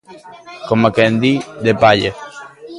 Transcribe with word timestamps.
Coma 0.67 0.89
quen 0.95 1.13
di, 1.23 1.33
de 1.65 1.73
palla. 1.81 2.11